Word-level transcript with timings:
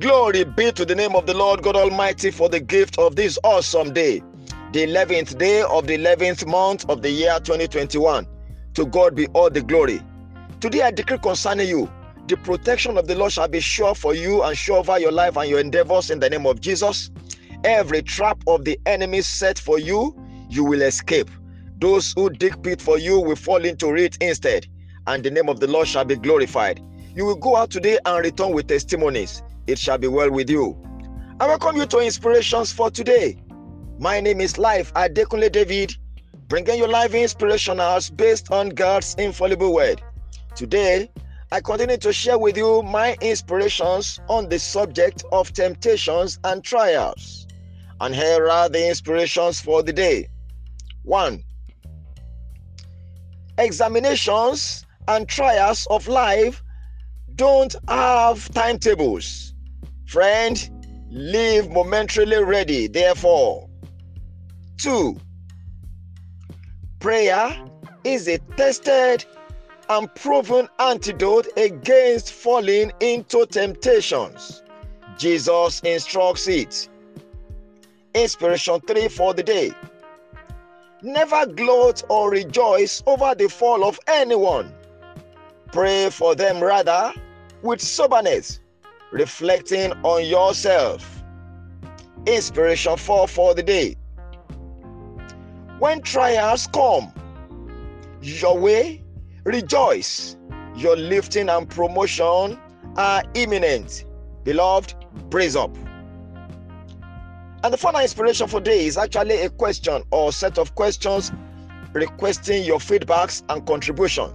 Glory 0.00 0.42
be 0.42 0.72
to 0.72 0.84
the 0.84 0.94
name 0.96 1.14
of 1.14 1.24
the 1.24 1.34
Lord 1.34 1.62
God 1.62 1.76
Almighty 1.76 2.32
for 2.32 2.48
the 2.48 2.58
gift 2.58 2.98
of 2.98 3.14
this 3.14 3.38
awesome 3.44 3.92
day, 3.92 4.24
the 4.72 4.84
11th 4.84 5.38
day 5.38 5.62
of 5.62 5.86
the 5.86 5.96
11th 5.96 6.48
month 6.48 6.84
of 6.90 7.00
the 7.00 7.08
year 7.08 7.38
2021. 7.38 8.26
To 8.74 8.86
God 8.86 9.14
be 9.14 9.28
all 9.28 9.50
the 9.50 9.62
glory. 9.62 10.00
Today 10.60 10.82
I 10.82 10.90
decree 10.90 11.18
concerning 11.18 11.68
you, 11.68 11.88
the 12.26 12.36
protection 12.38 12.98
of 12.98 13.06
the 13.06 13.14
Lord 13.14 13.30
shall 13.30 13.46
be 13.46 13.60
sure 13.60 13.94
for 13.94 14.16
you 14.16 14.42
and 14.42 14.58
sure 14.58 14.78
over 14.78 14.98
your 14.98 15.12
life 15.12 15.36
and 15.36 15.48
your 15.48 15.60
endeavors 15.60 16.10
in 16.10 16.18
the 16.18 16.28
name 16.28 16.44
of 16.44 16.60
Jesus. 16.60 17.12
Every 17.62 18.02
trap 18.02 18.42
of 18.48 18.64
the 18.64 18.76
enemy 18.86 19.20
set 19.20 19.60
for 19.60 19.78
you, 19.78 20.20
you 20.50 20.64
will 20.64 20.82
escape. 20.82 21.30
Those 21.78 22.12
who 22.16 22.30
dig 22.30 22.60
pit 22.64 22.82
for 22.82 22.98
you 22.98 23.20
will 23.20 23.36
fall 23.36 23.64
into 23.64 23.94
it 23.94 24.18
instead, 24.20 24.66
and 25.06 25.22
the 25.22 25.30
name 25.30 25.48
of 25.48 25.60
the 25.60 25.68
Lord 25.68 25.86
shall 25.86 26.04
be 26.04 26.16
glorified. 26.16 26.82
You 27.14 27.26
will 27.26 27.36
go 27.36 27.54
out 27.54 27.70
today 27.70 28.00
and 28.04 28.24
return 28.24 28.52
with 28.52 28.66
testimonies. 28.66 29.40
It 29.66 29.78
shall 29.78 29.96
be 29.96 30.08
well 30.08 30.30
with 30.30 30.50
you. 30.50 30.76
I 31.40 31.46
welcome 31.46 31.76
you 31.76 31.86
to 31.86 31.98
Inspirations 31.98 32.70
for 32.70 32.90
today. 32.90 33.38
My 33.98 34.20
name 34.20 34.42
is 34.42 34.58
Life 34.58 34.92
Adekunle 34.92 35.50
David, 35.50 35.96
bringing 36.48 36.76
you 36.76 36.86
live 36.86 37.12
inspirationals 37.12 38.14
based 38.14 38.52
on 38.52 38.68
God's 38.68 39.14
infallible 39.14 39.72
word. 39.72 40.02
Today, 40.54 41.10
I 41.50 41.62
continue 41.62 41.96
to 41.96 42.12
share 42.12 42.38
with 42.38 42.58
you 42.58 42.82
my 42.82 43.16
inspirations 43.22 44.20
on 44.28 44.50
the 44.50 44.58
subject 44.58 45.24
of 45.32 45.50
temptations 45.54 46.38
and 46.44 46.62
trials. 46.62 47.46
And 48.02 48.14
here 48.14 48.48
are 48.48 48.68
the 48.68 48.86
inspirations 48.86 49.60
for 49.60 49.82
the 49.82 49.94
day. 49.94 50.28
1. 51.04 51.42
Examinations 53.56 54.84
and 55.08 55.26
trials 55.26 55.86
of 55.88 56.06
life 56.06 56.62
don't 57.34 57.74
have 57.88 58.52
timetables. 58.52 59.53
Friend, 60.06 60.70
live 61.10 61.70
momentarily 61.70 62.42
ready, 62.42 62.86
therefore. 62.86 63.68
2. 64.78 65.16
Prayer 67.00 67.56
is 68.04 68.28
a 68.28 68.38
tested 68.56 69.24
and 69.88 70.14
proven 70.14 70.68
antidote 70.78 71.48
against 71.56 72.32
falling 72.32 72.92
into 73.00 73.46
temptations. 73.46 74.62
Jesus 75.18 75.80
instructs 75.80 76.48
it. 76.48 76.88
Inspiration 78.14 78.80
3 78.80 79.08
for 79.08 79.34
the 79.34 79.42
day. 79.42 79.72
Never 81.02 81.46
gloat 81.46 82.02
or 82.08 82.30
rejoice 82.30 83.02
over 83.06 83.34
the 83.34 83.48
fall 83.48 83.84
of 83.84 83.98
anyone. 84.06 84.72
Pray 85.72 86.08
for 86.10 86.34
them 86.34 86.62
rather 86.62 87.12
with 87.62 87.80
soberness, 87.80 88.60
reflecting 89.14 89.92
on 90.02 90.24
yourself. 90.24 91.22
Inspiration 92.26 92.96
4 92.96 93.28
for 93.28 93.54
the 93.54 93.62
day. 93.62 93.94
When 95.78 96.02
trials 96.02 96.66
come 96.66 97.12
your 98.20 98.58
way, 98.58 99.04
rejoice. 99.44 100.36
Your 100.74 100.96
lifting 100.96 101.48
and 101.48 101.70
promotion 101.70 102.58
are 102.96 103.22
imminent. 103.34 104.04
Beloved, 104.42 104.96
brace 105.30 105.54
up. 105.54 105.76
And 107.62 107.72
the 107.72 107.76
final 107.76 108.00
inspiration 108.00 108.48
for 108.48 108.60
today 108.60 108.84
is 108.84 108.98
actually 108.98 109.42
a 109.42 109.48
question 109.48 110.02
or 110.10 110.32
set 110.32 110.58
of 110.58 110.74
questions 110.74 111.30
requesting 111.92 112.64
your 112.64 112.80
feedbacks 112.80 113.44
and 113.48 113.64
contributions. 113.64 114.34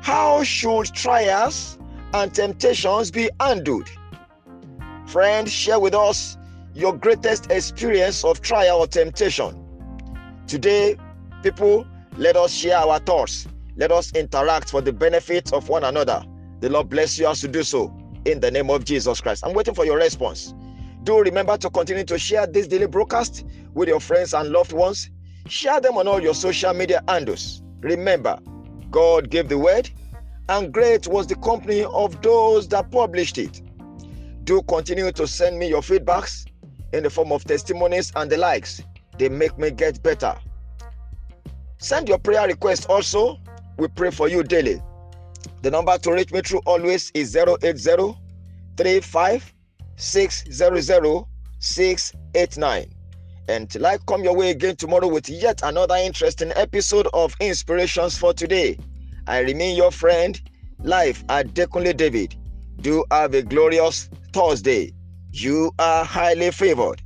How 0.00 0.42
should 0.42 0.86
trials 0.86 1.78
and 2.12 2.34
temptations 2.34 3.10
be 3.10 3.30
handled? 3.40 3.88
Friend, 5.06 5.48
share 5.48 5.80
with 5.80 5.94
us 5.94 6.36
your 6.74 6.96
greatest 6.96 7.50
experience 7.50 8.24
of 8.24 8.40
trial 8.40 8.78
or 8.78 8.86
temptation. 8.86 9.66
Today, 10.46 10.96
people, 11.42 11.86
let 12.16 12.36
us 12.36 12.52
share 12.52 12.76
our 12.78 12.98
thoughts. 13.00 13.46
Let 13.76 13.92
us 13.92 14.12
interact 14.12 14.70
for 14.70 14.80
the 14.80 14.92
benefit 14.92 15.52
of 15.52 15.68
one 15.68 15.84
another. 15.84 16.24
The 16.60 16.68
Lord 16.68 16.88
bless 16.88 17.18
you 17.18 17.26
as 17.26 17.42
you 17.42 17.48
do 17.48 17.62
so 17.62 17.96
in 18.24 18.40
the 18.40 18.50
name 18.50 18.70
of 18.70 18.84
Jesus 18.84 19.20
Christ. 19.20 19.44
I'm 19.46 19.54
waiting 19.54 19.74
for 19.74 19.84
your 19.84 19.96
response. 19.96 20.54
Do 21.04 21.20
remember 21.20 21.56
to 21.56 21.70
continue 21.70 22.04
to 22.04 22.18
share 22.18 22.46
this 22.46 22.66
daily 22.66 22.86
broadcast 22.86 23.44
with 23.72 23.88
your 23.88 24.00
friends 24.00 24.34
and 24.34 24.50
loved 24.50 24.72
ones. 24.72 25.10
Share 25.48 25.80
them 25.80 25.96
on 25.96 26.06
all 26.06 26.20
your 26.20 26.34
social 26.34 26.74
media 26.74 27.02
handles. 27.08 27.62
Remember, 27.80 28.38
God 28.90 29.30
gave 29.30 29.48
the 29.48 29.56
word, 29.58 29.90
and 30.50 30.72
great 30.72 31.06
was 31.06 31.28
the 31.28 31.36
company 31.36 31.84
of 31.84 32.20
those 32.22 32.66
that 32.68 32.90
published 32.90 33.38
it. 33.38 33.62
Do 34.42 34.60
continue 34.62 35.12
to 35.12 35.26
send 35.26 35.56
me 35.56 35.68
your 35.68 35.80
feedbacks 35.80 36.44
in 36.92 37.04
the 37.04 37.10
form 37.10 37.30
of 37.30 37.44
testimonies 37.44 38.10
and 38.16 38.28
the 38.28 38.36
likes. 38.36 38.82
They 39.16 39.28
make 39.28 39.56
me 39.58 39.70
get 39.70 40.02
better. 40.02 40.36
Send 41.78 42.08
your 42.08 42.18
prayer 42.18 42.48
request 42.48 42.90
also. 42.90 43.38
We 43.78 43.86
pray 43.86 44.10
for 44.10 44.28
you 44.28 44.42
daily. 44.42 44.82
The 45.62 45.70
number 45.70 45.96
to 45.96 46.12
reach 46.12 46.32
me 46.32 46.40
through 46.40 46.62
always 46.66 47.12
is 47.14 47.36
080 47.36 48.16
35 48.76 49.54
600 49.96 51.24
689. 51.60 52.92
Until 53.48 53.86
I 53.86 53.98
come 53.98 54.24
your 54.24 54.34
way 54.34 54.50
again 54.50 54.74
tomorrow 54.74 55.06
with 55.06 55.28
yet 55.28 55.60
another 55.62 55.94
interesting 55.94 56.52
episode 56.56 57.06
of 57.12 57.36
Inspirations 57.40 58.18
for 58.18 58.32
Today, 58.32 58.76
I 59.30 59.38
remain 59.42 59.76
your 59.76 59.92
friend, 59.92 60.40
Life 60.82 61.22
at 61.28 61.46
Adekunle 61.54 61.96
David. 61.96 62.34
Do 62.80 63.04
have 63.12 63.32
a 63.32 63.42
glorious 63.42 64.10
Thursday. 64.32 64.92
You 65.30 65.70
are 65.78 66.04
highly 66.04 66.50
favored. 66.50 67.00